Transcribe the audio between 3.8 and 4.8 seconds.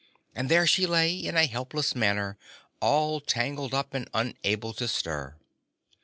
and unable